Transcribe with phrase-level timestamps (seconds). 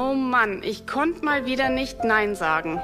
[0.00, 2.80] Oh Mann, ich konnte mal wieder nicht Nein sagen.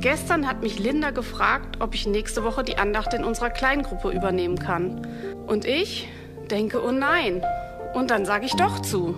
[0.00, 4.58] Gestern hat mich Linda gefragt, ob ich nächste Woche die Andacht in unserer Kleingruppe übernehmen
[4.58, 5.06] kann.
[5.46, 6.08] Und ich
[6.50, 7.40] denke, oh nein.
[7.94, 9.14] Und dann sage ich doch zu.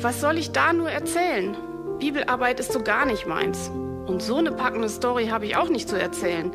[0.00, 1.56] Was soll ich da nur erzählen?
[1.98, 3.72] Bibelarbeit ist so gar nicht meins.
[4.06, 6.52] Und so eine packende Story habe ich auch nicht zu erzählen.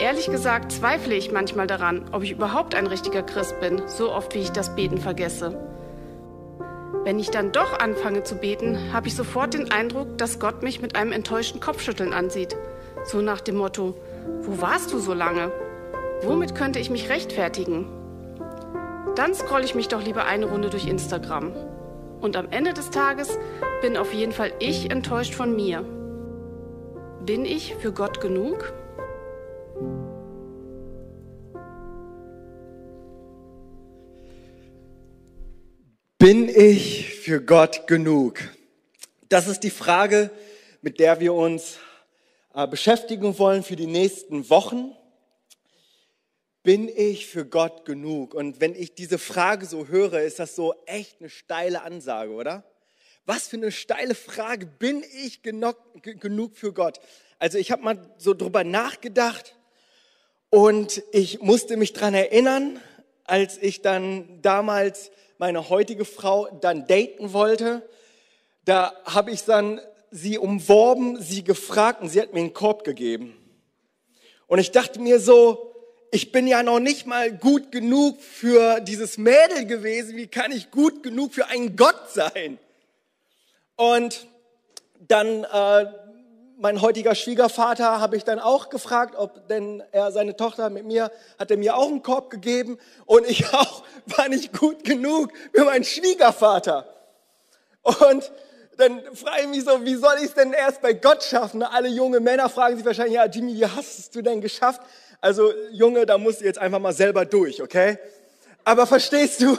[0.00, 4.34] Ehrlich gesagt zweifle ich manchmal daran, ob ich überhaupt ein richtiger Christ bin, so oft
[4.34, 5.56] wie ich das Beten vergesse.
[7.06, 10.82] Wenn ich dann doch anfange zu beten, habe ich sofort den Eindruck, dass Gott mich
[10.82, 12.56] mit einem enttäuschten Kopfschütteln ansieht.
[13.04, 13.94] So nach dem Motto,
[14.40, 15.52] wo warst du so lange?
[16.22, 17.86] Womit könnte ich mich rechtfertigen?
[19.14, 21.52] Dann scrolle ich mich doch lieber eine Runde durch Instagram.
[22.20, 23.38] Und am Ende des Tages
[23.82, 25.84] bin auf jeden Fall ich enttäuscht von mir.
[27.24, 28.72] Bin ich für Gott genug?
[36.28, 38.40] Bin ich für Gott genug?
[39.28, 40.32] Das ist die Frage,
[40.82, 41.76] mit der wir uns
[42.52, 44.92] äh, beschäftigen wollen für die nächsten Wochen.
[46.64, 48.34] Bin ich für Gott genug?
[48.34, 52.64] Und wenn ich diese Frage so höre, ist das so echt eine steile Ansage, oder?
[53.24, 54.66] Was für eine steile Frage.
[54.66, 56.98] Bin ich genug, für Gott?
[57.38, 59.54] Also ich habe mal so drüber nachgedacht
[60.50, 62.80] und ich musste mich dran erinnern,
[63.22, 67.88] als ich dann damals meine heutige Frau dann daten wollte,
[68.64, 73.36] da habe ich dann sie umworben, sie gefragt und sie hat mir einen Korb gegeben.
[74.46, 75.74] Und ich dachte mir so,
[76.12, 80.16] ich bin ja noch nicht mal gut genug für dieses Mädel gewesen.
[80.16, 82.58] Wie kann ich gut genug für einen Gott sein?
[83.76, 84.26] Und
[85.08, 85.86] dann äh,
[86.58, 91.10] mein heutiger Schwiegervater habe ich dann auch gefragt, ob denn er seine Tochter mit mir,
[91.38, 95.64] hat er mir auch einen Korb gegeben und ich auch war nicht gut genug für
[95.64, 96.86] meinen Schwiegervater.
[97.82, 98.32] Und
[98.78, 101.62] dann frage ich mich so, wie soll ich es denn erst bei Gott schaffen?
[101.62, 104.80] Alle junge Männer fragen sich wahrscheinlich, ja Jimmy, wie hast du denn geschafft?
[105.20, 107.98] Also Junge, da musst du jetzt einfach mal selber durch, okay?
[108.64, 109.56] Aber verstehst du,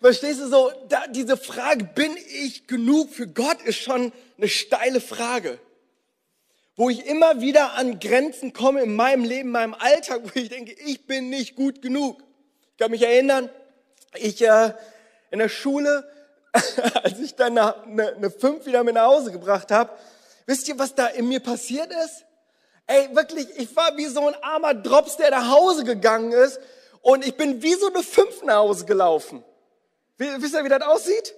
[0.00, 5.00] verstehst du so, da, diese Frage, bin ich genug für Gott, ist schon eine steile
[5.00, 5.58] Frage
[6.76, 10.48] wo ich immer wieder an Grenzen komme in meinem Leben, in meinem Alltag, wo ich
[10.48, 12.22] denke, ich bin nicht gut genug.
[12.72, 13.48] Ich kann mich erinnern,
[14.16, 14.72] ich äh,
[15.30, 16.08] in der Schule,
[17.02, 19.90] als ich dann eine, eine 5 wieder mit nach Hause gebracht habe,
[20.46, 22.24] wisst ihr, was da in mir passiert ist?
[22.86, 26.60] Ey, wirklich, ich war wie so ein armer Drops, der nach Hause gegangen ist
[27.00, 29.44] und ich bin wie so eine 5 nach Hause gelaufen.
[30.18, 31.34] Wisst ihr, wie das aussieht?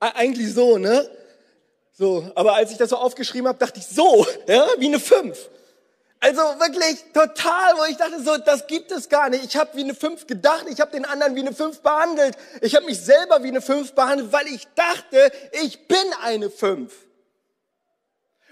[0.00, 1.08] Eigentlich so, ne?
[1.92, 5.38] So, aber als ich das so aufgeschrieben habe, dachte ich so, ja, wie eine Fünf.
[6.20, 9.44] Also wirklich total, wo ich dachte so, das gibt es gar nicht.
[9.44, 12.36] Ich habe wie eine Fünf gedacht, ich habe den anderen wie eine Fünf behandelt.
[12.60, 16.94] Ich habe mich selber wie eine Fünf behandelt, weil ich dachte, ich bin eine Fünf.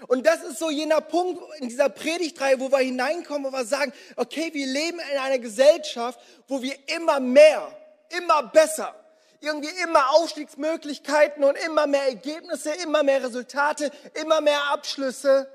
[0.07, 3.93] Und das ist so jener Punkt in dieser Predigtreihe, wo wir hineinkommen, wo wir sagen,
[4.17, 7.71] okay, wir leben in einer Gesellschaft, wo wir immer mehr,
[8.17, 8.93] immer besser,
[9.41, 15.51] irgendwie immer Aufstiegsmöglichkeiten und immer mehr Ergebnisse, immer mehr Resultate, immer mehr Abschlüsse.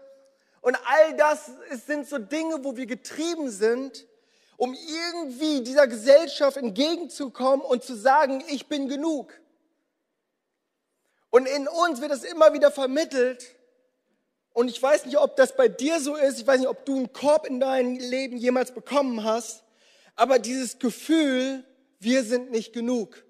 [0.60, 1.50] Und all das
[1.86, 4.06] sind so Dinge, wo wir getrieben sind,
[4.56, 9.32] um irgendwie dieser Gesellschaft entgegenzukommen und zu sagen, ich bin genug.
[11.30, 13.54] Und in uns wird es immer wieder vermittelt.
[14.52, 16.40] Und ich weiß nicht, ob das bei dir so ist.
[16.40, 19.62] Ich weiß nicht, ob du einen Korb in deinem Leben jemals bekommen hast.
[20.16, 21.62] Aber dieses Gefühl,
[22.00, 23.25] wir sind nicht genug.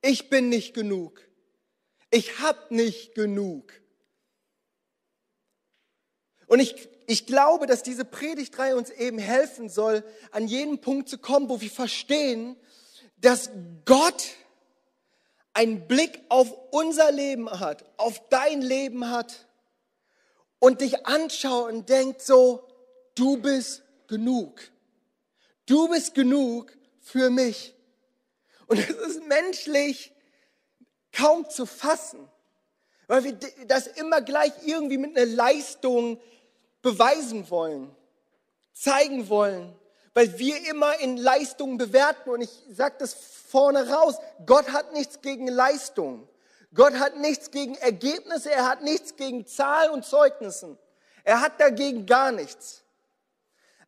[0.00, 1.20] Ich bin nicht genug.
[2.10, 3.72] Ich habe nicht genug.
[6.46, 11.18] Und ich, ich glaube, dass diese Predigtreihe uns eben helfen soll, an jeden Punkt zu
[11.18, 12.56] kommen, wo wir verstehen,
[13.18, 13.50] dass
[13.84, 14.28] Gott
[15.52, 19.46] einen Blick auf unser Leben hat, auf dein Leben hat
[20.58, 22.66] und dich anschaut und denkt so,
[23.14, 24.70] du bist genug.
[25.66, 27.74] Du bist genug für mich.
[28.68, 30.12] Und es ist menschlich
[31.12, 32.28] kaum zu fassen,
[33.06, 36.20] weil wir das immer gleich irgendwie mit einer Leistung
[36.82, 37.94] beweisen wollen,
[38.74, 39.74] zeigen wollen,
[40.14, 42.30] weil wir immer in Leistungen bewerten.
[42.30, 46.28] Und ich sage das vorne raus, Gott hat nichts gegen Leistung.
[46.74, 50.78] Gott hat nichts gegen Ergebnisse, er hat nichts gegen Zahlen und Zeugnissen.
[51.24, 52.82] Er hat dagegen gar nichts.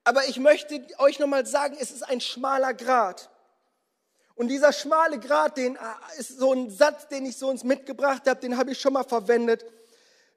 [0.05, 3.29] Aber ich möchte euch nochmal sagen, es ist ein schmaler Grat.
[4.41, 5.81] Und dieser schmale Grat, den äh,
[6.19, 9.05] ist so ein Satz, den ich so uns mitgebracht habe, den habe ich schon mal
[9.05, 9.67] verwendet.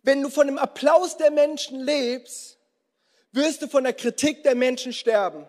[0.01, 2.57] Wenn du von dem Applaus der Menschen lebst,
[3.31, 5.47] wirst du von der Kritik der Menschen sterben.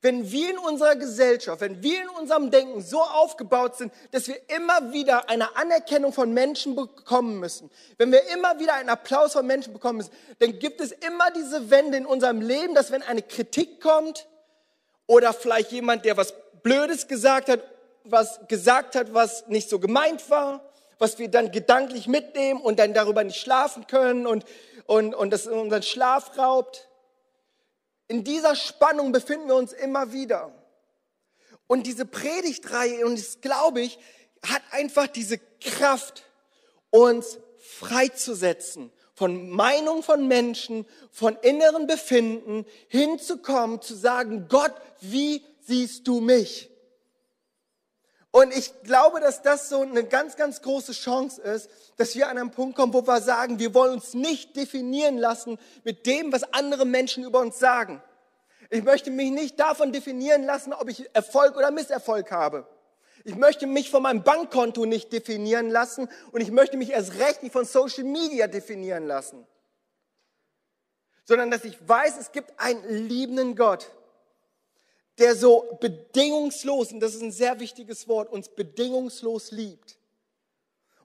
[0.00, 4.36] wenn wir in unserer Gesellschaft, wenn wir in unserem Denken so aufgebaut sind, dass wir
[4.48, 9.46] immer wieder eine Anerkennung von Menschen bekommen müssen, wenn wir immer wieder einen Applaus von
[9.46, 13.20] Menschen bekommen müssen, dann gibt es immer diese Wende in unserem Leben, dass wenn eine
[13.20, 14.26] Kritik kommt
[15.06, 16.32] oder vielleicht jemand, der was
[16.64, 17.60] Blödes gesagt hat,
[18.02, 20.68] was gesagt hat, was nicht so gemeint war,
[20.98, 24.44] was wir dann gedanklich mitnehmen und dann darüber nicht schlafen können und,
[24.86, 26.88] und, und das unseren Schlaf raubt.
[28.08, 30.52] In dieser Spannung befinden wir uns immer wieder.
[31.66, 33.98] Und diese Predigtreihe, und das glaube ich,
[34.44, 36.24] hat einfach diese Kraft,
[36.90, 46.06] uns freizusetzen von Meinung von Menschen, von inneren Befinden, hinzukommen, zu sagen, Gott, wie siehst
[46.06, 46.70] du mich?
[48.30, 52.36] Und ich glaube, dass das so eine ganz, ganz große Chance ist, dass wir an
[52.36, 56.42] einen Punkt kommen, wo wir sagen, wir wollen uns nicht definieren lassen mit dem, was
[56.52, 58.02] andere Menschen über uns sagen.
[58.70, 62.66] Ich möchte mich nicht davon definieren lassen, ob ich Erfolg oder Misserfolg habe.
[63.22, 67.44] Ich möchte mich von meinem Bankkonto nicht definieren lassen und ich möchte mich erst recht
[67.44, 69.46] nicht von Social Media definieren lassen.
[71.24, 73.92] Sondern dass ich weiß, es gibt einen liebenden Gott,
[75.18, 79.98] der so bedingungslos, und das ist ein sehr wichtiges Wort, uns bedingungslos liebt.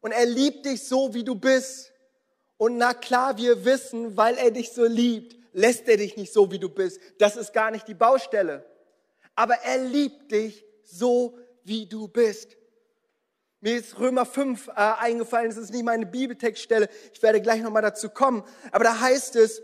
[0.02, 1.92] Und er liebt dich so, wie du bist.
[2.58, 6.52] Und na klar, wir wissen, weil er dich so liebt, lässt er dich nicht so,
[6.52, 7.00] wie du bist.
[7.20, 8.66] Das ist gar nicht die Baustelle.
[9.36, 12.58] Aber er liebt dich so, wie du bist.
[13.62, 17.82] Mir ist Römer 5 äh, eingefallen, das ist nicht meine Bibeltextstelle, ich werde gleich nochmal
[17.82, 18.44] dazu kommen.
[18.72, 19.62] Aber da heißt es,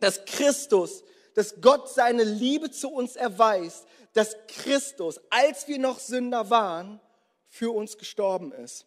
[0.00, 1.04] dass Christus
[1.40, 7.00] dass Gott seine Liebe zu uns erweist, dass Christus, als wir noch Sünder waren,
[7.48, 8.84] für uns gestorben ist.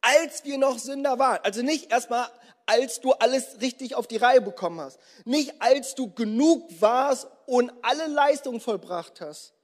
[0.00, 1.38] Als wir noch Sünder waren.
[1.44, 2.28] Also nicht erstmal,
[2.66, 4.98] als du alles richtig auf die Reihe bekommen hast.
[5.24, 9.54] Nicht als du genug warst und alle Leistungen vollbracht hast.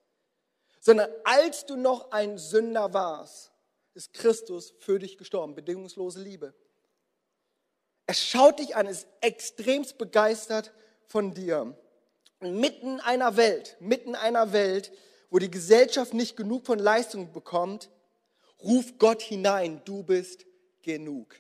[0.79, 3.51] Sondern als du noch ein Sünder warst,
[3.95, 5.57] ist Christus für dich gestorben.
[5.57, 6.55] Bedingungslose Liebe.
[8.07, 10.73] Er schaut dich an, ist extremst begeistert
[11.07, 11.77] von dir.
[12.41, 14.93] Mitten einer Welt, mitten einer Welt,
[15.31, 17.91] wo die Gesellschaft nicht genug von Leistung bekommt,
[18.63, 20.47] ruft Gott hinein, du bist
[20.83, 21.37] genug.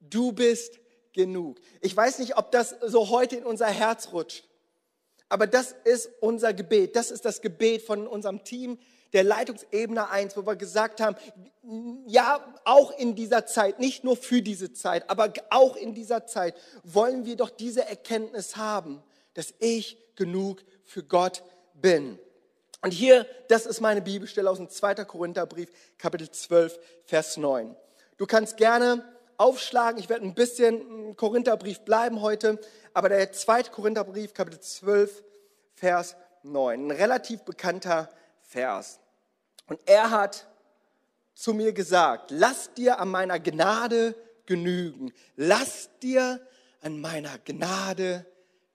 [0.00, 0.78] Du bist
[1.12, 1.60] genug.
[1.80, 4.48] Ich weiß nicht, ob das so heute in unser Herz rutscht,
[5.28, 6.96] aber das ist unser Gebet.
[6.96, 8.78] Das ist das Gebet von unserem Team
[9.12, 11.16] der Leitungsebene 1, wo wir gesagt haben,
[12.06, 16.54] ja, auch in dieser Zeit, nicht nur für diese Zeit, aber auch in dieser Zeit
[16.84, 19.02] wollen wir doch diese Erkenntnis haben,
[19.34, 21.42] dass ich genug für Gott
[21.74, 22.18] bin.
[22.82, 25.04] Und hier, das ist meine Bibelstelle aus dem 2.
[25.04, 27.76] Korintherbrief, Kapitel 12, Vers 9.
[28.16, 29.04] Du kannst gerne
[29.36, 32.58] aufschlagen, ich werde ein bisschen im Korintherbrief bleiben heute,
[32.94, 33.64] aber der 2.
[33.64, 35.22] Korintherbrief, Kapitel 12,
[35.74, 38.08] Vers 9, ein relativ bekannter
[38.50, 38.98] Vers.
[39.66, 40.48] Und er hat
[41.34, 45.12] zu mir gesagt, lass dir an meiner Gnade genügen.
[45.36, 46.44] Lass dir
[46.80, 48.26] an meiner Gnade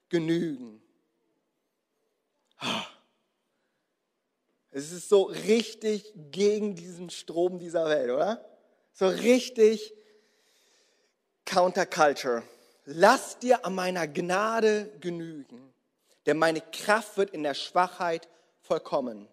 [0.08, 0.82] genügen.
[4.70, 8.44] Es ist so richtig gegen diesen Strom dieser Welt, oder?
[8.94, 9.92] So richtig
[11.44, 12.42] Counterculture.
[12.86, 15.74] Lass dir an meiner Gnade genügen,
[16.24, 18.26] denn meine Kraft wird in der Schwachheit
[18.62, 19.28] vollkommen.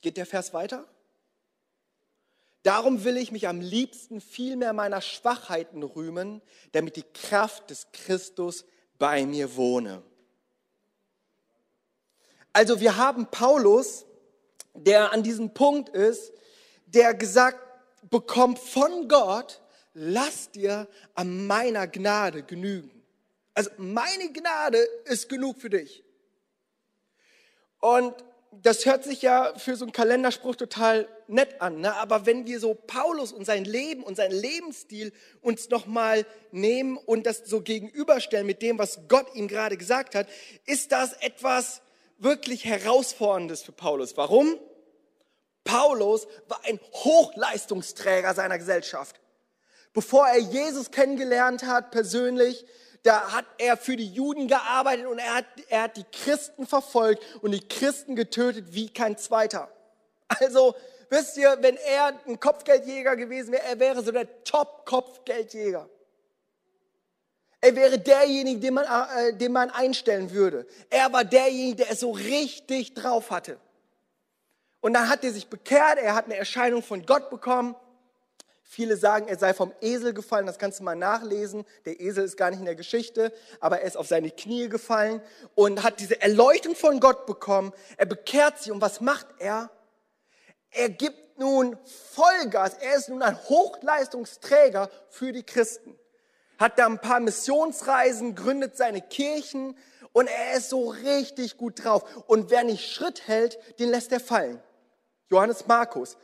[0.00, 0.86] Geht der Vers weiter?
[2.62, 6.42] Darum will ich mich am liebsten viel mehr meiner Schwachheiten rühmen,
[6.72, 8.66] damit die Kraft des Christus
[8.98, 10.02] bei mir wohne.
[12.52, 14.04] Also wir haben Paulus,
[14.74, 16.32] der an diesem Punkt ist,
[16.86, 17.58] der gesagt
[18.10, 19.62] bekommt von Gott,
[19.94, 22.90] lass dir an meiner Gnade genügen.
[23.54, 26.04] Also meine Gnade ist genug für dich.
[27.80, 28.14] Und
[28.52, 31.94] das hört sich ja für so einen Kalenderspruch total nett an, ne?
[31.94, 37.26] aber wenn wir so Paulus und sein Leben und sein Lebensstil uns nochmal nehmen und
[37.26, 40.26] das so gegenüberstellen mit dem, was Gott ihm gerade gesagt hat,
[40.66, 41.80] ist das etwas
[42.18, 44.16] wirklich Herausforderndes für Paulus.
[44.16, 44.58] Warum?
[45.62, 49.20] Paulus war ein Hochleistungsträger seiner Gesellschaft.
[49.92, 52.64] Bevor er Jesus kennengelernt hat persönlich,
[53.02, 57.22] da hat er für die Juden gearbeitet und er hat, er hat die Christen verfolgt
[57.42, 59.70] und die Christen getötet wie kein zweiter.
[60.40, 60.74] Also,
[61.08, 65.88] wisst ihr, wenn er ein Kopfgeldjäger gewesen wäre, er wäre so der Top-Kopfgeldjäger.
[67.62, 70.66] Er wäre derjenige, den man, äh, den man einstellen würde.
[70.88, 73.58] Er war derjenige, der es so richtig drauf hatte.
[74.80, 77.74] Und dann hat er sich bekehrt, er hat eine Erscheinung von Gott bekommen
[78.72, 81.64] Viele sagen, er sei vom Esel gefallen, das kannst du mal nachlesen.
[81.86, 85.20] Der Esel ist gar nicht in der Geschichte, aber er ist auf seine Knie gefallen
[85.56, 87.72] und hat diese Erleuchtung von Gott bekommen.
[87.96, 89.70] Er bekehrt sich und was macht er?
[90.70, 91.76] Er gibt nun
[92.12, 95.98] Vollgas, er ist nun ein Hochleistungsträger für die Christen.
[96.56, 99.76] Hat da ein paar Missionsreisen, gründet seine Kirchen
[100.12, 102.04] und er ist so richtig gut drauf.
[102.28, 104.62] Und wer nicht Schritt hält, den lässt er fallen.
[105.28, 106.16] Johannes Markus,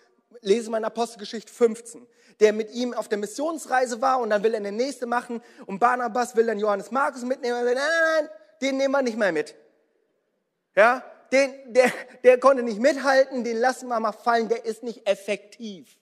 [0.42, 2.06] lese mal in Apostelgeschichte 15
[2.40, 5.78] der mit ihm auf der Missionsreise war und dann will er eine nächste machen und
[5.78, 9.16] Barnabas will dann Johannes Markus mitnehmen und sagt, nein, nein, nein, den nehmen wir nicht
[9.16, 9.55] mehr mit.
[10.75, 11.02] Ja,
[11.33, 11.90] den, der,
[12.23, 15.97] der konnte nicht mithalten, den lassen wir mal fallen, der ist nicht effektiv.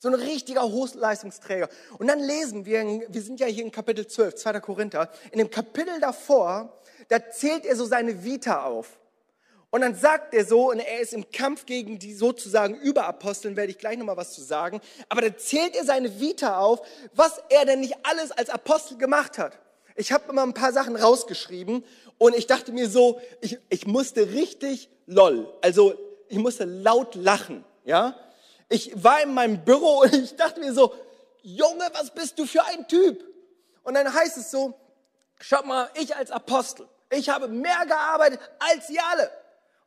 [0.00, 1.68] So ein richtiger Hochleistungsträger.
[1.98, 4.60] Und dann lesen wir, wir sind ja hier in Kapitel 12, 2.
[4.60, 9.00] Korinther, in dem Kapitel davor, da zählt er so seine Vita auf.
[9.70, 13.70] Und dann sagt er so, und er ist im Kampf gegen die sozusagen Überaposteln, werde
[13.70, 14.80] ich gleich nochmal was zu sagen.
[15.10, 16.80] Aber da zählt er seine Vita auf,
[17.14, 19.58] was er denn nicht alles als Apostel gemacht hat.
[19.94, 21.84] Ich habe immer ein paar Sachen rausgeschrieben
[22.16, 25.94] und ich dachte mir so, ich, ich musste richtig lol, also
[26.28, 28.16] ich musste laut lachen, ja.
[28.70, 30.94] Ich war in meinem Büro und ich dachte mir so,
[31.42, 33.22] Junge, was bist du für ein Typ?
[33.82, 34.74] Und dann heißt es so,
[35.40, 39.30] schau mal, ich als Apostel, ich habe mehr gearbeitet als sie alle.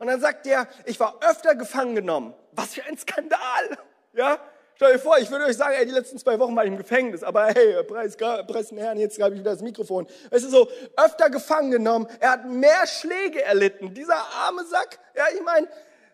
[0.01, 2.33] Und dann sagt er, ich war öfter gefangen genommen.
[2.53, 3.77] Was für ein Skandal.
[4.13, 4.39] Ja?
[4.73, 6.77] Stell dir vor, ich würde euch sagen, ey, die letzten zwei Wochen war ich im
[6.77, 10.07] Gefängnis, aber hey, preis, preis den Herrn, jetzt habe ich wieder das Mikrofon.
[10.31, 10.67] Es ist so,
[10.97, 13.93] öfter gefangen genommen, er hat mehr Schläge erlitten.
[13.93, 15.67] Dieser arme Sack, ja, ich meine,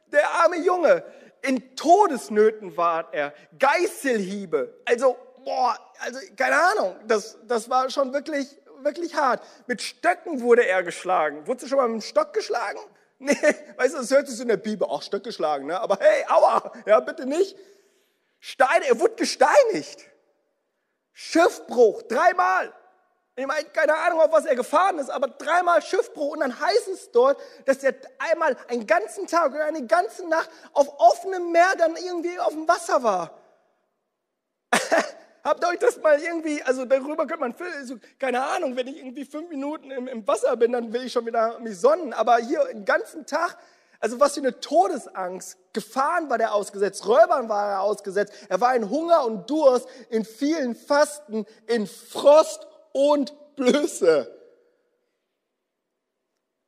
[0.08, 1.06] der arme Junge,
[1.42, 5.16] in Todesnöten war er, Geißelhiebe, also,
[5.46, 8.50] boah, also, keine Ahnung, das, das war schon wirklich,
[8.82, 9.42] wirklich hart.
[9.66, 11.48] Mit Stöcken wurde er geschlagen.
[11.48, 12.80] Wurdest du schon mal mit dem Stock geschlagen?
[13.20, 13.36] Nee,
[13.78, 15.80] weißt du, das hört sich so in der Bibel, auch Stöcke schlagen, ne?
[15.80, 17.58] aber hey, aua, ja, bitte nicht.
[18.40, 20.06] Steine, er wurde gesteinigt.
[21.14, 22.72] Schiffbruch, dreimal.
[23.36, 26.34] Ich meine, keine Ahnung, auf was er gefahren ist, aber dreimal Schiffbruch.
[26.34, 30.50] Und dann heißt es dort, dass er einmal einen ganzen Tag oder eine ganze Nacht
[30.74, 33.37] auf offenem Meer dann irgendwie auf dem Wasser war.
[35.48, 38.98] Habt ihr euch das mal irgendwie, also darüber könnte man, also, keine Ahnung, wenn ich
[38.98, 42.12] irgendwie fünf Minuten im, im Wasser bin, dann will ich schon wieder mich sonnen.
[42.12, 43.58] Aber hier den ganzen Tag,
[44.02, 45.58] also was für eine Todesangst.
[45.72, 48.34] Gefahren war der ausgesetzt, Räubern war er ausgesetzt.
[48.50, 54.30] Er war in Hunger und Durst, in vielen Fasten, in Frost und Blöße.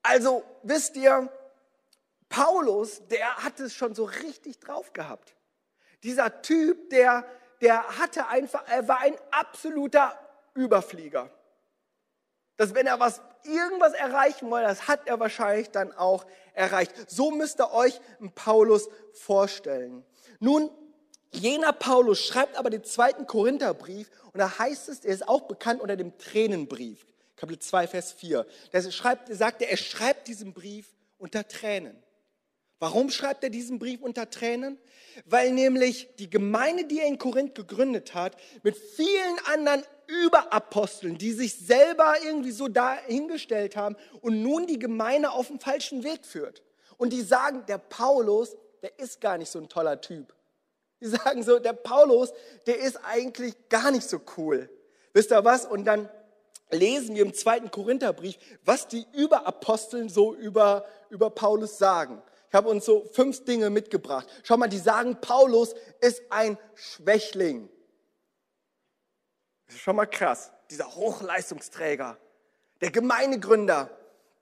[0.03, 1.29] Also wisst ihr,
[2.29, 5.36] Paulus, der hat es schon so richtig drauf gehabt.
[6.01, 7.25] Dieser Typ, der
[7.61, 10.17] der hatte einfach, er war ein absoluter
[10.53, 11.29] Überflieger.
[12.57, 16.93] Dass wenn er was, irgendwas erreichen wollte, das hat er wahrscheinlich dann auch erreicht.
[17.09, 20.05] So müsst ihr euch einen Paulus vorstellen.
[20.39, 20.69] Nun,
[21.31, 25.81] jener Paulus schreibt aber den zweiten Korintherbrief und da heißt es, er ist auch bekannt
[25.81, 27.05] unter dem Tränenbrief.
[27.35, 28.45] Kapitel 2, Vers 4.
[28.71, 30.87] Da sagt er, er schreibt diesen Brief
[31.17, 32.03] unter Tränen.
[32.79, 34.77] Warum schreibt er diesen Brief unter Tränen?
[35.25, 41.33] Weil nämlich die Gemeinde, die er in Korinth gegründet hat, mit vielen anderen Überaposteln, die
[41.33, 46.63] sich selber irgendwie so dahingestellt haben und nun die Gemeinde auf den falschen Weg führt.
[46.98, 50.33] Und die sagen, der Paulus, der ist gar nicht so ein toller Typ.
[51.01, 52.31] Die sagen so, der Paulus,
[52.65, 54.69] der ist eigentlich gar nicht so cool.
[55.13, 55.65] Wisst ihr was?
[55.65, 56.09] Und dann
[56.71, 62.21] lesen wir im zweiten Korintherbrief, was die Überaposteln so über, über Paulus sagen.
[62.50, 64.27] Ich habe uns so fünf Dinge mitgebracht.
[64.44, 67.70] Schau mal, die sagen, Paulus ist ein Schwächling.
[69.68, 70.51] Das ist schon mal krass.
[70.72, 72.18] Dieser Hochleistungsträger,
[72.82, 73.96] der Gemeindegründer,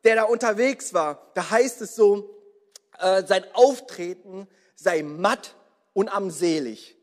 [0.05, 2.29] der da unterwegs war, da heißt es so,
[2.99, 5.55] äh, sein Auftreten sei matt
[5.93, 6.95] und armselig.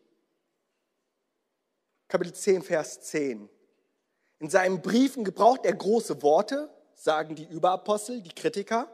[2.09, 3.51] Kapitel 10, Vers 10.
[4.39, 8.89] In seinen Briefen gebraucht er große Worte, sagen die Überapostel, die Kritiker.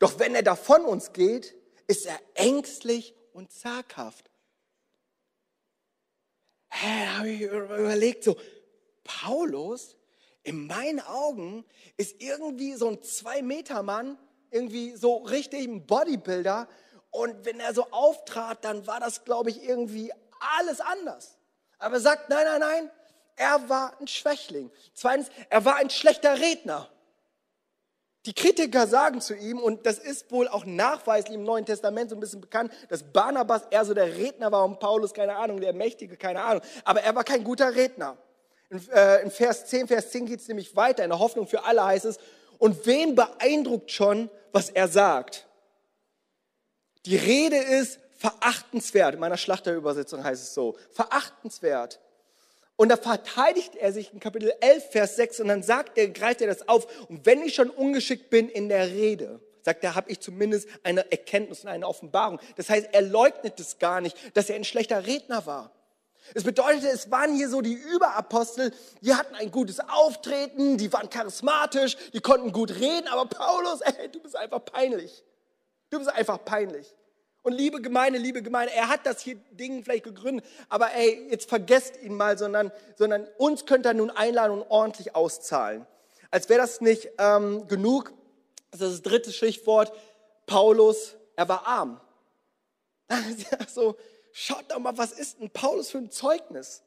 [0.00, 1.54] Doch wenn er davon uns geht,
[1.86, 4.30] ist er ängstlich und zaghaft.
[6.70, 8.36] Hä, da habe ich überlegt, so,
[9.04, 9.96] Paulus,
[10.42, 11.64] in meinen Augen,
[11.96, 14.18] ist irgendwie so ein Zwei-Meter-Mann,
[14.50, 16.66] irgendwie so richtig ein Bodybuilder.
[17.10, 20.12] Und wenn er so auftrat, dann war das, glaube ich, irgendwie
[20.58, 21.36] alles anders.
[21.78, 22.90] Aber er sagt, nein, nein, nein,
[23.36, 24.70] er war ein Schwächling.
[24.94, 26.90] Zweitens, er war ein schlechter Redner.
[28.26, 32.16] Die Kritiker sagen zu ihm, und das ist wohl auch nachweislich im Neuen Testament so
[32.16, 35.72] ein bisschen bekannt, dass Barnabas eher so der Redner war und Paulus, keine Ahnung, der
[35.72, 36.62] Mächtige, keine Ahnung.
[36.84, 38.18] Aber er war kein guter Redner.
[38.68, 41.02] In, äh, in Vers 10, Vers 10 geht es nämlich weiter.
[41.02, 42.18] In der Hoffnung für alle heißt es,
[42.58, 45.46] und wen beeindruckt schon, was er sagt?
[47.06, 49.14] Die Rede ist verachtenswert.
[49.14, 52.00] In meiner Schlachterübersetzung heißt es so, verachtenswert.
[52.80, 56.40] Und da verteidigt er sich in Kapitel 11, Vers 6 und dann sagt er, greift
[56.40, 56.86] er das auf.
[57.10, 61.12] Und wenn ich schon ungeschickt bin in der Rede, sagt er, habe ich zumindest eine
[61.12, 62.40] Erkenntnis und eine Offenbarung.
[62.56, 65.72] Das heißt, er leugnet es gar nicht, dass er ein schlechter Redner war.
[66.32, 68.72] Es bedeutete, es waren hier so die Überapostel,
[69.02, 74.08] die hatten ein gutes Auftreten, die waren charismatisch, die konnten gut reden, aber Paulus, ey,
[74.08, 75.22] du bist einfach peinlich.
[75.90, 76.94] Du bist einfach peinlich.
[77.42, 81.48] Und liebe Gemeinde, liebe Gemeinde, er hat das hier Ding vielleicht gegründet, aber ey, jetzt
[81.48, 85.86] vergesst ihn mal, sondern, sondern uns könnt er nun einladen und ordentlich auszahlen.
[86.30, 88.12] Als wäre das nicht ähm, genug,
[88.70, 89.92] das ist das dritte Stichwort,
[90.46, 92.00] Paulus, er war arm.
[93.68, 93.96] so,
[94.32, 96.82] schaut doch mal, was ist denn Paulus für ein Zeugnis?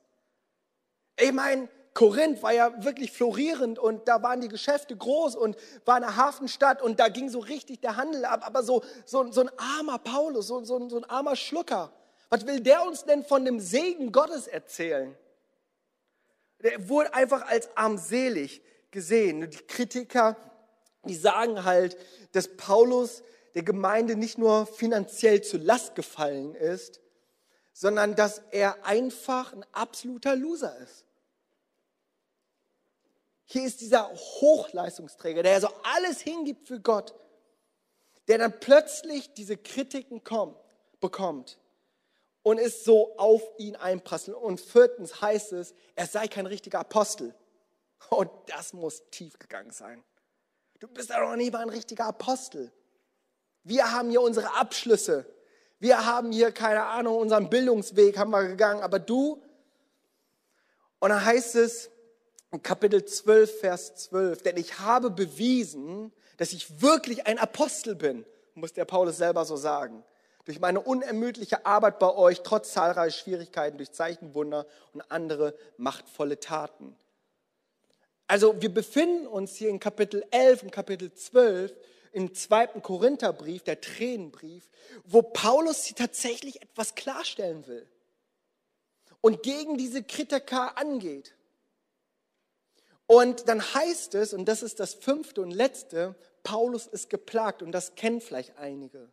[1.20, 5.96] Ich meine, Korinth war ja wirklich florierend und da waren die Geschäfte groß und war
[5.96, 8.42] eine Hafenstadt und da ging so richtig der Handel ab.
[8.46, 11.92] Aber so, so, so ein armer Paulus, so, so, so ein armer Schlucker,
[12.30, 15.16] was will der uns denn von dem Segen Gottes erzählen?
[16.64, 19.50] Der wurde einfach als armselig gesehen.
[19.50, 20.36] Die Kritiker,
[21.04, 21.96] die sagen halt,
[22.32, 23.22] dass Paulus
[23.54, 27.02] der Gemeinde nicht nur finanziell zur Last gefallen ist,
[27.72, 31.06] sondern dass er einfach ein absoluter Loser ist.
[33.46, 37.14] Hier ist dieser Hochleistungsträger, der so alles hingibt für Gott,
[38.28, 40.58] der dann plötzlich diese Kritiken kommt,
[41.02, 41.60] bekommt
[42.44, 44.38] und es so auf ihn einprasselt.
[44.38, 47.34] Und viertens heißt es, er sei kein richtiger Apostel.
[48.10, 50.04] Und das muss tief gegangen sein.
[50.80, 52.72] Du bist ja noch nie mal ein richtiger Apostel.
[53.64, 55.26] Wir haben hier unsere Abschlüsse.
[55.80, 58.82] Wir haben hier, keine Ahnung, unseren Bildungsweg haben wir gegangen.
[58.82, 59.42] Aber du,
[61.00, 61.90] und dann heißt es,
[62.62, 68.74] Kapitel 12, Vers 12, denn ich habe bewiesen, dass ich wirklich ein Apostel bin, muss
[68.74, 70.04] der Paulus selber so sagen.
[70.46, 76.96] Durch meine unermüdliche Arbeit bei euch, trotz zahlreicher Schwierigkeiten, durch Zeichenwunder und andere machtvolle Taten.
[78.28, 81.74] Also wir befinden uns hier in Kapitel 11 und Kapitel 12
[82.12, 84.70] im zweiten Korintherbrief, der Tränenbrief,
[85.06, 87.88] wo Paulus sie tatsächlich etwas klarstellen will
[89.22, 91.34] und gegen diese Kritiker angeht.
[93.14, 97.72] Und dann heißt es, und das ist das fünfte und letzte, Paulus ist geplagt, und
[97.72, 99.08] das kennen vielleicht einige,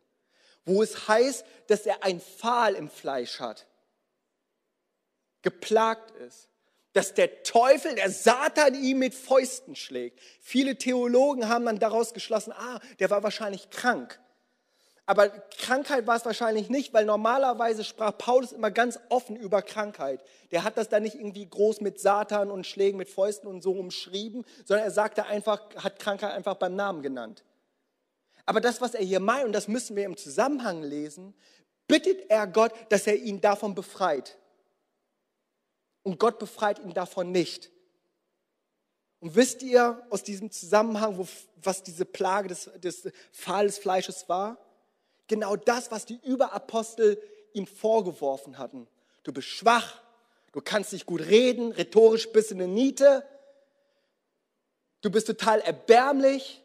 [0.65, 3.67] wo es heißt, dass er ein Pfahl im Fleisch hat,
[5.43, 6.49] geplagt ist,
[6.93, 10.19] dass der Teufel, der Satan ihm mit Fäusten schlägt.
[10.39, 14.19] Viele Theologen haben dann daraus geschlossen, ah, der war wahrscheinlich krank.
[15.05, 20.23] Aber Krankheit war es wahrscheinlich nicht, weil normalerweise sprach Paulus immer ganz offen über Krankheit.
[20.51, 23.71] Der hat das dann nicht irgendwie groß mit Satan und Schlägen mit Fäusten und so
[23.73, 27.43] umschrieben, sondern er sagte einfach, hat Krankheit einfach beim Namen genannt.
[28.45, 31.33] Aber das, was er hier meint, und das müssen wir im Zusammenhang lesen,
[31.87, 34.37] bittet er Gott, dass er ihn davon befreit.
[36.03, 37.71] Und Gott befreit ihn davon nicht.
[39.19, 41.27] Und wisst ihr aus diesem Zusammenhang, wo,
[41.61, 44.57] was diese Plage des, des Pfahl des Fleisches war?
[45.31, 47.17] Genau das, was die Überapostel
[47.53, 48.85] ihm vorgeworfen hatten.
[49.23, 50.01] Du bist schwach,
[50.51, 53.25] du kannst nicht gut reden, rhetorisch bist du eine Niete,
[54.99, 56.61] du bist total erbärmlich,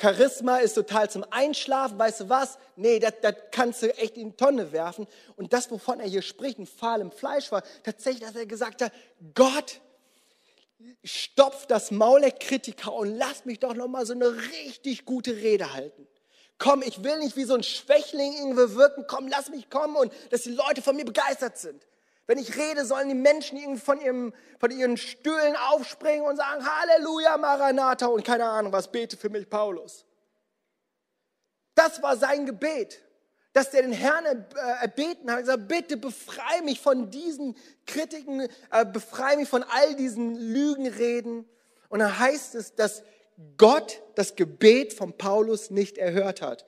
[0.00, 2.56] Charisma ist total zum Einschlafen, weißt du was?
[2.74, 5.06] Nee, das, das kannst du echt in die Tonne werfen.
[5.36, 8.80] Und das, wovon er hier spricht, ein Pfahl im Fleisch war, tatsächlich, dass er gesagt
[8.80, 8.92] hat,
[9.34, 9.82] Gott,
[11.04, 15.36] stopf das Maul der Kritiker und lass mich doch noch mal so eine richtig gute
[15.36, 16.08] Rede halten
[16.60, 20.12] komm, ich will nicht wie so ein Schwächling irgendwie wirken, komm, lass mich kommen und
[20.30, 21.84] dass die Leute von mir begeistert sind.
[22.28, 26.64] Wenn ich rede, sollen die Menschen irgendwie von, ihrem, von ihren Stühlen aufspringen und sagen,
[26.64, 30.04] Halleluja, Maranatha und keine Ahnung was, bete für mich, Paulus.
[31.74, 33.00] Das war sein Gebet,
[33.52, 38.84] dass der den Herrn äh, erbeten hat, gesagt, bitte befreie mich von diesen Kritiken, äh,
[38.84, 41.48] befreie mich von all diesen Lügenreden.
[41.88, 43.02] Und dann heißt es, dass
[43.56, 46.66] Gott das Gebet von Paulus nicht erhört hat.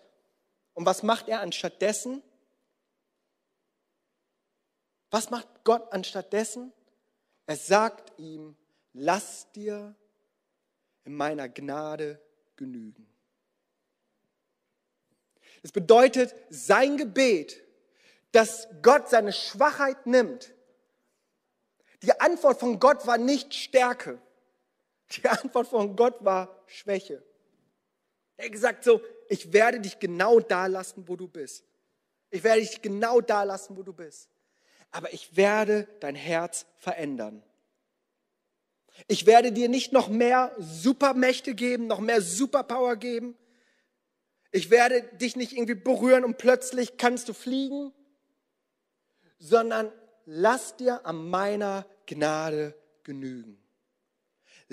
[0.75, 2.23] Und was macht er anstattdessen?
[5.11, 6.73] Was macht Gott anstattdessen?
[7.47, 8.57] Er sagt ihm,
[8.95, 9.95] lass dir
[11.05, 12.21] in meiner Gnade
[12.57, 13.07] genügen.
[15.61, 17.63] Das bedeutet, sein Gebet,
[18.33, 20.55] dass Gott seine Schwachheit nimmt.
[22.03, 24.21] Die Antwort von Gott war nicht Stärke.
[25.17, 27.23] Die Antwort von Gott war Schwäche.
[28.37, 31.65] Er hat gesagt so, ich werde dich genau da lassen, wo du bist.
[32.31, 34.31] Ich werde dich genau da lassen, wo du bist.
[34.91, 37.43] Aber ich werde dein Herz verändern.
[39.07, 43.37] Ich werde dir nicht noch mehr Supermächte geben, noch mehr Superpower geben.
[44.51, 47.93] Ich werde dich nicht irgendwie berühren und plötzlich kannst du fliegen.
[49.39, 49.91] sondern
[50.25, 53.62] lass dir an meiner Gnade genügen.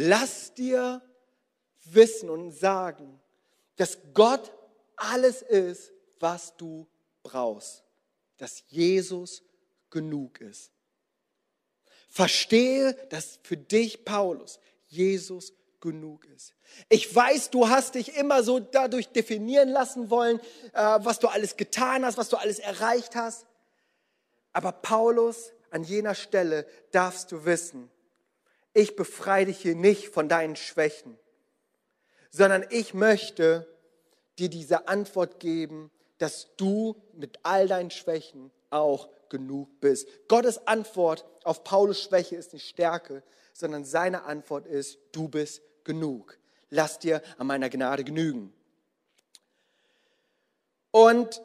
[0.01, 1.01] Lass dir
[1.83, 3.19] wissen und sagen,
[3.75, 4.49] dass Gott
[4.95, 6.88] alles ist, was du
[7.21, 7.83] brauchst.
[8.38, 9.43] Dass Jesus
[9.89, 10.71] genug ist.
[12.07, 16.53] Verstehe, dass für dich, Paulus, Jesus genug ist.
[16.88, 20.39] Ich weiß, du hast dich immer so dadurch definieren lassen wollen,
[20.71, 23.45] äh, was du alles getan hast, was du alles erreicht hast.
[24.53, 27.91] Aber Paulus, an jener Stelle darfst du wissen,
[28.73, 31.17] ich befreie dich hier nicht von deinen Schwächen,
[32.32, 33.67] sondern ich möchte
[34.38, 40.08] dir diese Antwort geben, dass du mit all deinen Schwächen auch genug bist.
[40.27, 46.38] Gottes Antwort auf Paulus Schwäche ist nicht Stärke, sondern seine Antwort ist, du bist genug.
[46.69, 48.53] Lass dir an meiner Gnade genügen.
[50.91, 51.41] Und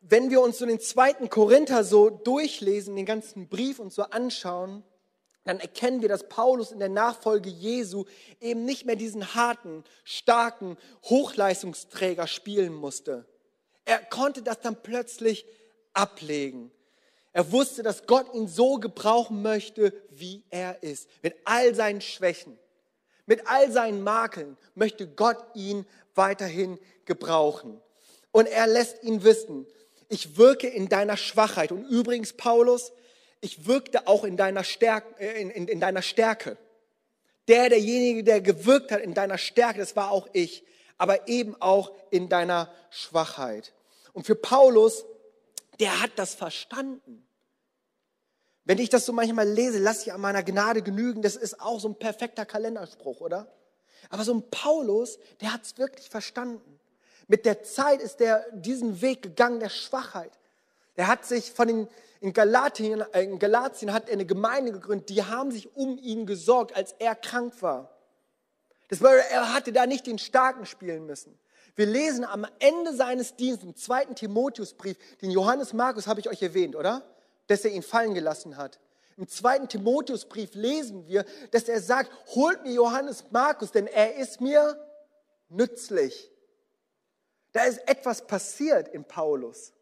[0.00, 4.84] wenn wir uns so den zweiten Korinther so durchlesen, den ganzen Brief und so anschauen,
[5.48, 8.04] dann erkennen wir, dass Paulus in der Nachfolge Jesu
[8.38, 13.24] eben nicht mehr diesen harten, starken Hochleistungsträger spielen musste.
[13.86, 15.46] Er konnte das dann plötzlich
[15.94, 16.70] ablegen.
[17.32, 22.58] Er wusste, dass Gott ihn so gebrauchen möchte, wie er ist, mit all seinen Schwächen,
[23.24, 27.80] mit all seinen Makeln möchte Gott ihn weiterhin gebrauchen.
[28.32, 29.66] Und er lässt ihn wissen,
[30.10, 31.72] ich wirke in deiner Schwachheit.
[31.72, 32.92] Und übrigens, Paulus,
[33.40, 36.56] ich wirkte auch in deiner, Stärke, äh, in, in, in deiner Stärke.
[37.46, 40.64] Der, derjenige, der gewirkt hat in deiner Stärke, das war auch ich,
[40.98, 43.72] aber eben auch in deiner Schwachheit.
[44.12, 45.04] Und für Paulus,
[45.80, 47.24] der hat das verstanden.
[48.64, 51.80] Wenn ich das so manchmal lese, lass ich an meiner Gnade genügen, das ist auch
[51.80, 53.50] so ein perfekter Kalenderspruch, oder?
[54.10, 56.78] Aber so ein Paulus, der hat es wirklich verstanden.
[57.28, 60.32] Mit der Zeit ist er diesen Weg gegangen der Schwachheit.
[60.96, 61.88] Er hat sich von den
[62.20, 66.26] in Galatien, äh, in Galatien hat er eine Gemeinde gegründet, die haben sich um ihn
[66.26, 67.96] gesorgt, als er krank war.
[68.88, 71.38] Das war, er hatte da nicht den Starken spielen müssen.
[71.76, 76.42] Wir lesen am Ende seines Dienstes, im zweiten Timotheusbrief, den Johannes Markus habe ich euch
[76.42, 77.02] erwähnt, oder?
[77.46, 78.80] Dass er ihn fallen gelassen hat.
[79.16, 84.40] Im zweiten Timotheusbrief lesen wir, dass er sagt, holt mir Johannes Markus, denn er ist
[84.40, 84.76] mir
[85.48, 86.30] nützlich.
[87.52, 89.72] Da ist etwas passiert in Paulus.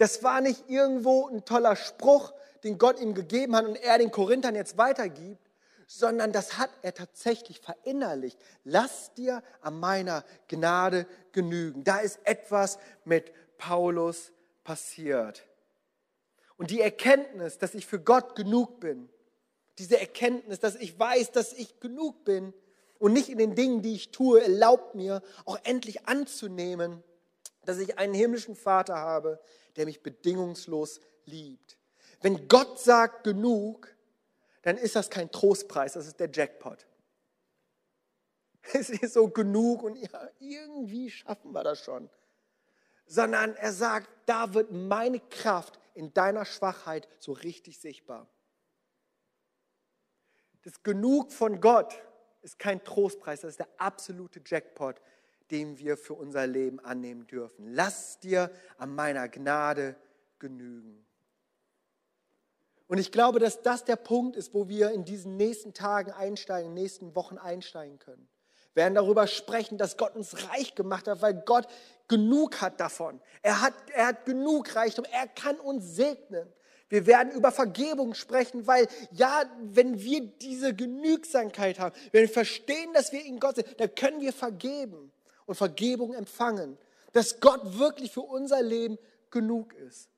[0.00, 2.32] Das war nicht irgendwo ein toller Spruch,
[2.64, 5.50] den Gott ihm gegeben hat und er den Korinthern jetzt weitergibt,
[5.86, 8.38] sondern das hat er tatsächlich verinnerlicht.
[8.64, 11.84] Lass dir an meiner Gnade genügen.
[11.84, 14.32] Da ist etwas mit Paulus
[14.64, 15.44] passiert.
[16.56, 19.10] Und die Erkenntnis, dass ich für Gott genug bin,
[19.78, 22.54] diese Erkenntnis, dass ich weiß, dass ich genug bin
[22.98, 27.04] und nicht in den Dingen, die ich tue, erlaubt mir auch endlich anzunehmen,
[27.66, 29.38] dass ich einen himmlischen Vater habe,
[29.76, 31.78] der mich bedingungslos liebt.
[32.20, 33.94] Wenn Gott sagt genug,
[34.62, 36.86] dann ist das kein Trostpreis, das ist der Jackpot.
[38.74, 42.10] Es ist so genug und ja, irgendwie schaffen wir das schon.
[43.06, 48.28] Sondern er sagt, da wird meine Kraft in deiner Schwachheit so richtig sichtbar.
[50.62, 52.02] Das Genug von Gott
[52.42, 55.00] ist kein Trostpreis, das ist der absolute Jackpot,
[55.50, 57.72] den wir für unser Leben annehmen dürfen.
[57.72, 59.96] Lass dir an meiner Gnade
[60.38, 61.04] genügen.
[62.86, 66.70] Und ich glaube, dass das der Punkt ist, wo wir in diesen nächsten Tagen einsteigen,
[66.70, 68.28] in den nächsten Wochen einsteigen können.
[68.74, 71.68] Wir werden darüber sprechen, dass Gott uns reich gemacht hat, weil Gott
[72.08, 73.20] genug hat davon.
[73.42, 75.04] Er hat, er hat genug Reichtum.
[75.04, 76.52] Er kann uns segnen.
[76.88, 82.92] Wir werden über Vergebung sprechen, weil ja, wenn wir diese Genügsamkeit haben, wenn wir verstehen,
[82.92, 85.12] dass wir in Gott sind, dann können wir vergeben
[85.50, 86.78] und Vergebung empfangen,
[87.10, 88.98] dass Gott wirklich für unser Leben
[89.30, 90.08] genug ist.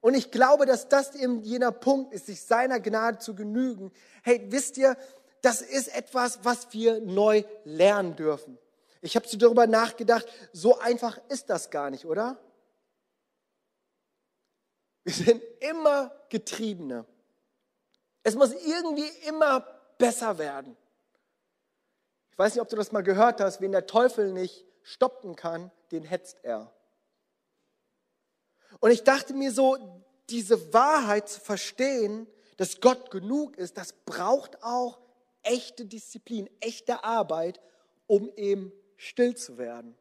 [0.00, 3.92] Und ich glaube, dass das eben jener Punkt ist, sich seiner Gnade zu genügen.
[4.24, 4.96] Hey, wisst ihr,
[5.42, 8.58] das ist etwas, was wir neu lernen dürfen.
[9.00, 12.36] Ich habe so darüber nachgedacht, so einfach ist das gar nicht, oder?
[15.04, 17.06] Wir sind immer Getriebene.
[18.24, 19.60] Es muss irgendwie immer
[19.98, 20.76] besser werden.
[22.38, 25.72] Ich weiß nicht, ob du das mal gehört hast, wen der Teufel nicht stoppen kann,
[25.90, 26.72] den hetzt er.
[28.78, 29.76] Und ich dachte mir so,
[30.30, 35.00] diese Wahrheit zu verstehen, dass Gott genug ist, das braucht auch
[35.42, 37.60] echte Disziplin, echte Arbeit,
[38.06, 39.98] um eben still zu werden.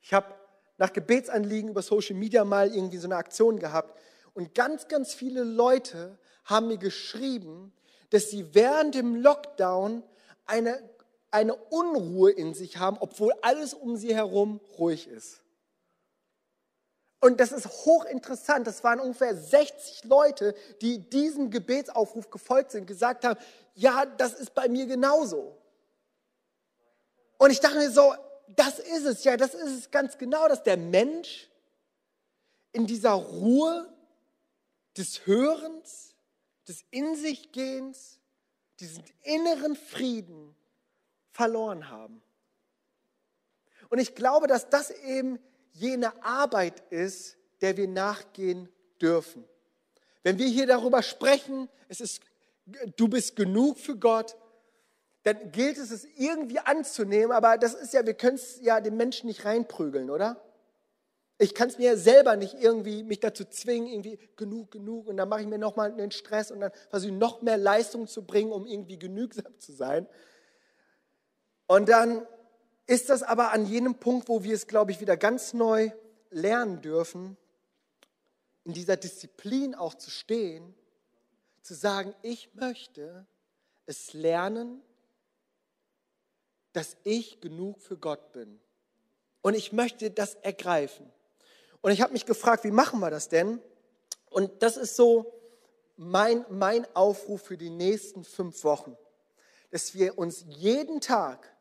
[0.00, 0.34] Ich habe
[0.78, 4.00] nach Gebetsanliegen über Social Media mal irgendwie so eine Aktion gehabt
[4.32, 7.74] und ganz, ganz viele Leute haben mir geschrieben,
[8.08, 10.02] dass sie während dem Lockdown
[10.46, 10.80] eine
[11.30, 15.42] eine Unruhe in sich haben, obwohl alles um sie herum ruhig ist.
[17.20, 18.66] Und das ist hochinteressant.
[18.66, 23.38] Das waren ungefähr 60 Leute, die diesem Gebetsaufruf gefolgt sind, gesagt haben,
[23.74, 25.56] ja, das ist bei mir genauso.
[27.38, 28.14] Und ich dachte mir so,
[28.48, 31.48] das ist es, ja, das ist es ganz genau, dass der Mensch
[32.72, 33.92] in dieser Ruhe
[34.96, 36.14] des Hörens,
[36.66, 38.18] des In sich Gehens,
[38.80, 40.54] diesen inneren Frieden
[41.38, 42.20] verloren haben.
[43.90, 45.38] Und ich glaube, dass das eben
[45.70, 48.68] jene Arbeit ist, der wir nachgehen
[49.00, 49.44] dürfen.
[50.24, 52.22] Wenn wir hier darüber sprechen, es ist,
[52.96, 54.36] du bist genug für Gott,
[55.22, 58.96] dann gilt es, es irgendwie anzunehmen, aber das ist ja, wir können es ja den
[58.96, 60.42] Menschen nicht reinprügeln, oder?
[61.38, 65.28] Ich kann es mir selber nicht irgendwie mich dazu zwingen, irgendwie genug, genug und dann
[65.28, 68.50] mache ich mir nochmal einen Stress und dann versuche ich noch mehr Leistung zu bringen,
[68.50, 70.08] um irgendwie genügsam zu sein.
[71.68, 72.26] Und dann
[72.86, 75.90] ist das aber an jenem Punkt, wo wir es, glaube ich, wieder ganz neu
[76.30, 77.36] lernen dürfen,
[78.64, 80.74] in dieser Disziplin auch zu stehen,
[81.62, 83.26] zu sagen, ich möchte
[83.86, 84.82] es lernen,
[86.72, 88.60] dass ich genug für Gott bin.
[89.42, 91.10] Und ich möchte das ergreifen.
[91.80, 93.60] Und ich habe mich gefragt, wie machen wir das denn?
[94.30, 95.32] Und das ist so
[95.96, 98.96] mein, mein Aufruf für die nächsten fünf Wochen,
[99.70, 101.54] dass wir uns jeden Tag,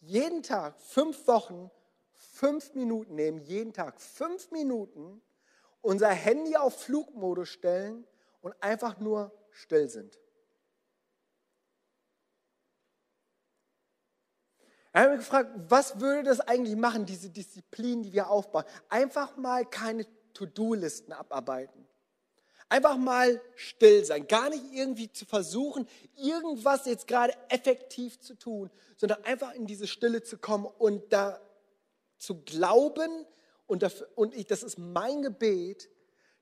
[0.00, 1.70] jeden Tag, fünf Wochen,
[2.12, 5.22] fünf Minuten nehmen, jeden Tag fünf Minuten,
[5.82, 8.06] unser Handy auf Flugmodus stellen
[8.40, 10.18] und einfach nur still sind.
[14.92, 18.64] Er hat mich gefragt, was würde das eigentlich machen, diese Disziplin, die wir aufbauen?
[18.88, 21.86] Einfach mal keine To-Do-Listen abarbeiten.
[22.70, 28.70] Einfach mal still sein, gar nicht irgendwie zu versuchen, irgendwas jetzt gerade effektiv zu tun,
[28.96, 31.40] sondern einfach in diese Stille zu kommen und da
[32.16, 33.26] zu glauben
[33.66, 35.90] und, dafür, und ich, das ist mein Gebet,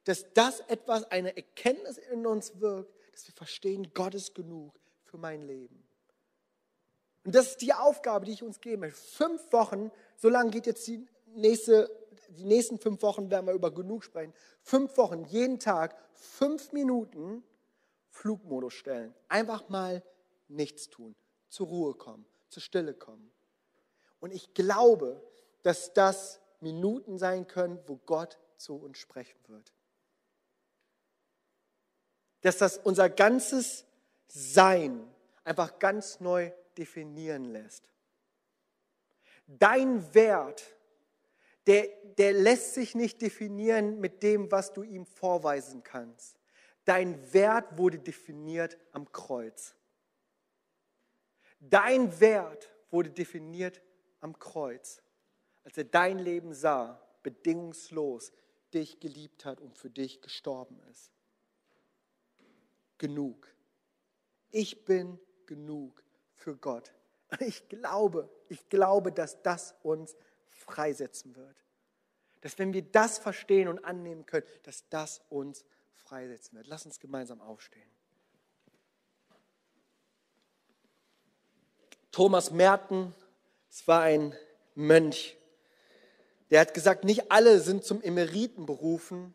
[0.04, 5.18] dass das etwas, eine Erkenntnis in uns wirkt, dass wir verstehen, Gott ist genug für
[5.18, 5.82] mein Leben.
[7.24, 8.90] Und das ist die Aufgabe, die ich uns gebe.
[8.90, 11.90] Fünf Wochen, so lange geht jetzt die nächste,
[12.28, 14.32] die nächsten fünf Wochen, werden wir über genug sprechen.
[14.62, 17.42] Fünf Wochen, jeden Tag, fünf Minuten
[18.10, 19.14] Flugmodus stellen.
[19.28, 20.02] Einfach mal
[20.48, 21.14] nichts tun,
[21.48, 23.30] zur Ruhe kommen, zur Stille kommen.
[24.20, 25.22] Und ich glaube,
[25.62, 29.72] dass das Minuten sein können, wo Gott zu uns sprechen wird.
[32.40, 33.84] Dass das unser ganzes
[34.26, 35.08] Sein
[35.44, 37.88] einfach ganz neu definieren lässt.
[39.46, 40.76] Dein Wert,
[41.68, 46.38] der, der lässt sich nicht definieren mit dem, was du ihm vorweisen kannst.
[46.86, 49.76] Dein Wert wurde definiert am Kreuz.
[51.60, 53.82] Dein Wert wurde definiert
[54.20, 55.02] am Kreuz,
[55.62, 58.32] als er dein Leben sah, bedingungslos
[58.72, 61.12] dich geliebt hat und für dich gestorben ist.
[62.96, 63.46] Genug.
[64.50, 66.02] Ich bin genug
[66.34, 66.94] für Gott.
[67.40, 70.16] Ich glaube, ich glaube, dass das uns
[70.58, 71.56] freisetzen wird.
[72.40, 76.66] Dass wenn wir das verstehen und annehmen können, dass das uns freisetzen wird.
[76.68, 77.90] Lass uns gemeinsam aufstehen.
[82.12, 83.14] Thomas Merten,
[83.70, 84.34] es war ein
[84.74, 85.36] Mönch,
[86.50, 89.34] der hat gesagt, nicht alle sind zum Emeriten berufen,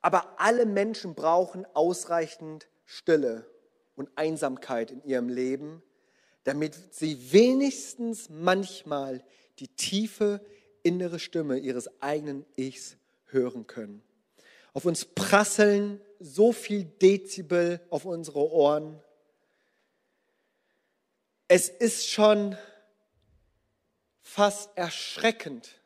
[0.00, 3.44] aber alle Menschen brauchen ausreichend Stille
[3.96, 5.82] und Einsamkeit in ihrem Leben,
[6.44, 9.24] damit sie wenigstens manchmal
[9.58, 10.40] die tiefe
[10.82, 14.02] innere Stimme ihres eigenen Ichs hören können.
[14.72, 19.00] Auf uns prasseln so viel Dezibel auf unsere Ohren.
[21.48, 22.56] Es ist schon
[24.20, 25.80] fast erschreckend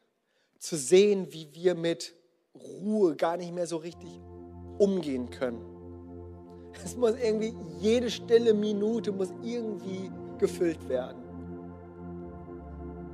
[0.58, 2.14] zu sehen, wie wir mit
[2.54, 4.10] Ruhe gar nicht mehr so richtig
[4.78, 5.64] umgehen können.
[6.84, 11.19] Es muss irgendwie, jede stille Minute muss irgendwie gefüllt werden.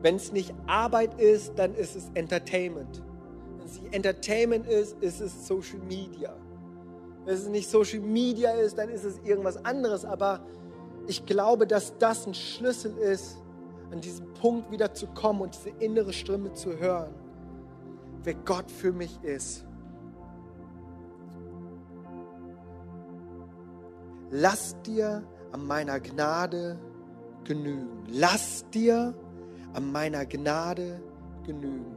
[0.07, 3.03] Wenn es nicht Arbeit ist, dann ist es Entertainment.
[3.59, 6.33] Wenn es nicht Entertainment ist, ist es Social Media.
[7.25, 10.05] Wenn es nicht Social Media ist, dann ist es irgendwas anderes.
[10.05, 10.47] Aber
[11.09, 13.38] ich glaube, dass das ein Schlüssel ist,
[13.90, 17.12] an diesen Punkt wieder zu kommen und diese innere Stimme zu hören,
[18.23, 19.64] wer Gott für mich ist.
[24.31, 26.79] Lass dir an meiner Gnade
[27.42, 28.05] genügen.
[28.07, 29.12] Lass dir
[29.77, 31.03] an meiner Gnade
[31.45, 31.97] genügen.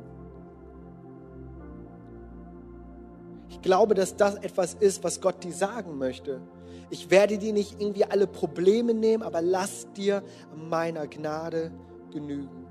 [3.47, 6.41] Ich glaube, dass das etwas ist, was Gott dir sagen möchte.
[6.89, 11.71] Ich werde dir nicht irgendwie alle Probleme nehmen, aber lass dir an meiner Gnade
[12.11, 12.67] genügen.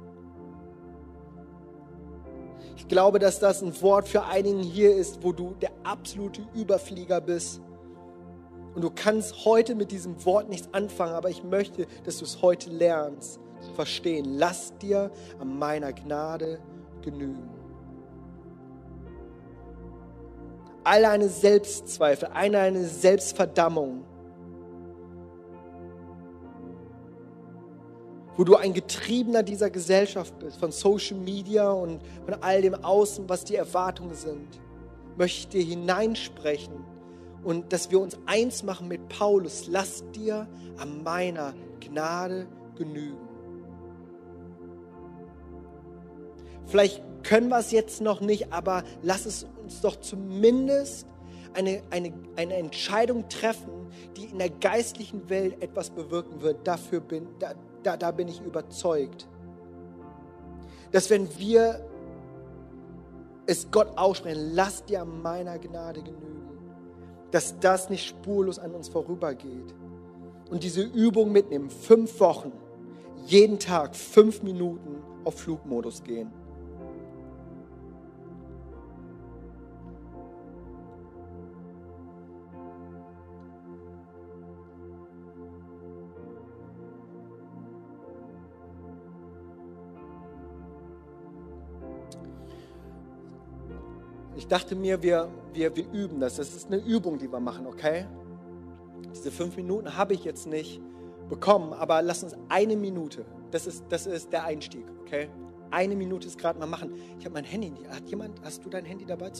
[2.76, 7.20] Ich glaube, dass das ein Wort für einigen hier ist, wo du der absolute Überflieger
[7.20, 7.62] bist.
[8.74, 12.42] Und du kannst heute mit diesem Wort nichts anfangen, aber ich möchte, dass du es
[12.42, 13.40] heute lernst
[13.74, 14.36] verstehen.
[14.38, 16.60] Lass dir an meiner Gnade
[17.02, 17.48] genügen.
[20.84, 24.04] All deine Selbstzweifel, all deine Selbstverdammung,
[28.36, 33.28] wo du ein Getriebener dieser Gesellschaft bist, von Social Media und von all dem Außen,
[33.28, 34.60] was die Erwartungen sind,
[35.16, 36.84] möchte ich dir hineinsprechen
[37.42, 39.66] und dass wir uns eins machen mit Paulus.
[39.68, 40.46] Lass dir
[40.78, 43.27] an meiner Gnade genügen.
[46.68, 51.06] Vielleicht können wir es jetzt noch nicht, aber lass es uns doch zumindest
[51.54, 56.66] eine, eine, eine Entscheidung treffen, die in der geistlichen Welt etwas bewirken wird.
[56.66, 59.26] Dafür bin, da, da, da bin ich überzeugt,
[60.92, 61.84] dass wenn wir
[63.46, 66.48] es Gott aussprechen, lass dir an meiner Gnade genügen,
[67.30, 69.74] dass das nicht spurlos an uns vorübergeht.
[70.50, 72.52] Und diese Übung mitnehmen, fünf Wochen,
[73.26, 76.30] jeden Tag fünf Minuten auf Flugmodus gehen.
[94.48, 96.36] Dachte mir, wir, wir, wir üben das.
[96.36, 98.06] Das ist eine Übung, die wir machen, okay?
[99.14, 100.80] Diese fünf Minuten habe ich jetzt nicht
[101.28, 105.28] bekommen, aber lass uns eine Minute, das ist, das ist der Einstieg, okay?
[105.70, 106.92] Eine Minute ist gerade mal machen.
[107.18, 109.30] Ich habe mein Handy, hat jemand, hast du dein Handy dabei?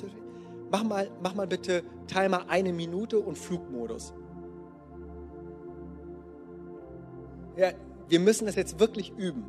[0.70, 4.12] Mach mal, mach mal bitte Timer eine Minute und Flugmodus.
[7.56, 7.70] Ja,
[8.08, 9.44] wir müssen das jetzt wirklich üben.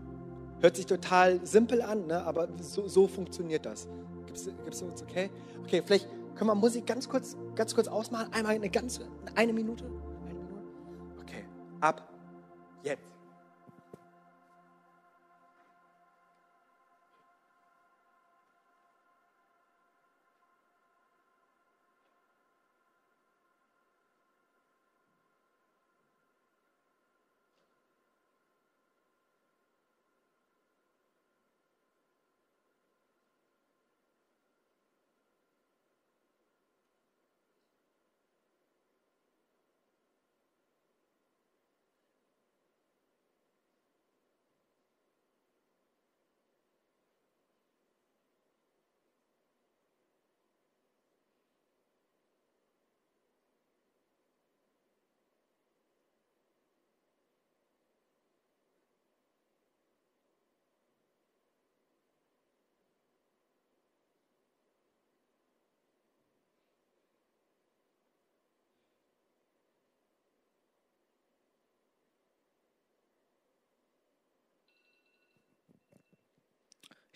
[0.62, 2.24] Hört sich total simpel an, ne?
[2.26, 3.88] aber so, so funktioniert das.
[4.64, 5.30] Gibst du uns okay?
[5.64, 8.32] Okay, vielleicht können wir Musik ganz kurz, ganz kurz ausmachen.
[8.32, 9.86] Einmal eine ganze, eine Minute.
[9.86, 10.64] Eine Minute.
[11.22, 11.46] Okay,
[11.82, 12.08] ab
[12.84, 13.19] jetzt.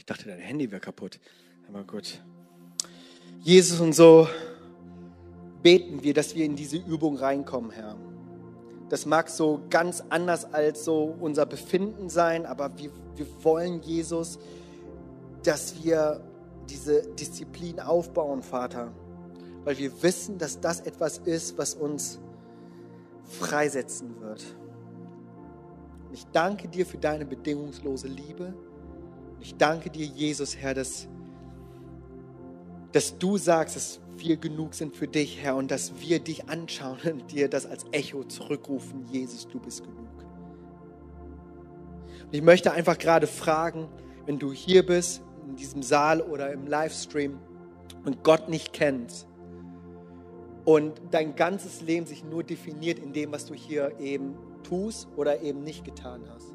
[0.04, 1.18] Ich dachte, dein Handy wäre kaputt.
[1.70, 2.22] Aber gut.
[3.39, 4.28] Jesus und so
[5.62, 7.96] beten wir, dass wir in diese Übung reinkommen, Herr.
[8.89, 14.39] Das mag so ganz anders als so unser Befinden sein, aber wir, wir wollen, Jesus,
[15.42, 16.22] dass wir
[16.70, 18.92] diese Disziplin aufbauen, Vater.
[19.63, 22.20] Weil wir wissen, dass das etwas ist, was uns
[23.24, 24.44] freisetzen wird.
[26.12, 28.54] ich danke dir für deine bedingungslose Liebe.
[29.44, 31.10] Ich danke dir, Jesus, Herr, dass,
[32.94, 37.00] dass du sagst, dass wir genug sind für dich, Herr, und dass wir dich anschauen
[37.12, 39.98] und dir das als Echo zurückrufen, Jesus, du bist genug.
[42.24, 43.90] Und ich möchte einfach gerade fragen,
[44.26, 47.38] wenn du hier bist, in diesem Saal oder im Livestream
[48.06, 49.28] und Gott nicht kennst
[50.64, 55.42] und dein ganzes Leben sich nur definiert in dem, was du hier eben tust oder
[55.42, 56.53] eben nicht getan hast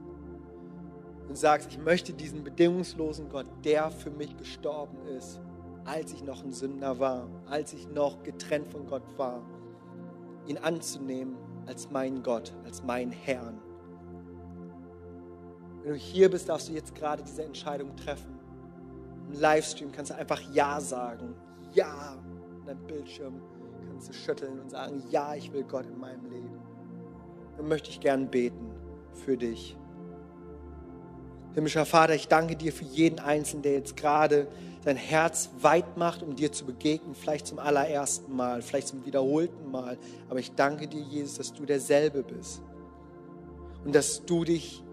[1.28, 5.40] und sagst, ich möchte diesen bedingungslosen Gott, der für mich gestorben ist,
[5.84, 9.42] als ich noch ein Sünder war, als ich noch getrennt von Gott war,
[10.46, 11.36] ihn anzunehmen
[11.66, 13.58] als mein Gott, als mein Herrn.
[15.82, 18.38] Wenn du hier bist, darfst du jetzt gerade diese Entscheidung treffen.
[19.28, 21.34] Im Livestream kannst du einfach Ja sagen.
[21.74, 22.16] Ja.
[22.58, 23.40] Und dein Bildschirm
[23.86, 26.58] kannst du schütteln und sagen, ja, ich will Gott in meinem Leben.
[27.56, 28.70] Dann möchte ich gern beten
[29.12, 29.76] für dich.
[31.58, 34.46] Himmlischer Vater, ich danke dir für jeden Einzelnen, der jetzt gerade
[34.84, 39.68] sein Herz weit macht, um dir zu begegnen, vielleicht zum allerersten Mal, vielleicht zum wiederholten
[39.72, 39.98] Mal.
[40.30, 42.62] Aber ich danke dir, Jesus, dass du derselbe bist.
[43.84, 44.84] Und dass du dich,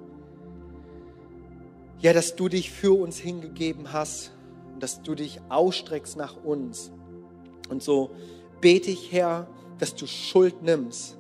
[1.99, 4.31] ja, dass du dich für uns hingegeben hast
[4.73, 6.91] und dass du dich ausstreckst nach uns.
[7.69, 8.09] Und so
[8.59, 9.47] bete ich, Herr,
[9.77, 11.15] dass du Schuld nimmst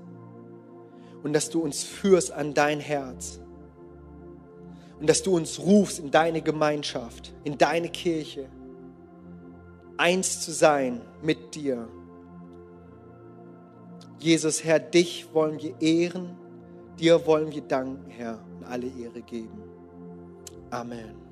[1.21, 3.41] und dass du uns führst an dein Herz
[4.99, 8.49] und dass du uns rufst in deine Gemeinschaft, in deine Kirche,
[9.97, 11.87] eins zu sein mit dir.
[14.19, 16.37] Jesus, Herr, dich wollen wir ehren,
[16.99, 19.61] dir wollen wir danken, Herr, und alle Ehre geben.
[20.71, 21.24] Amen.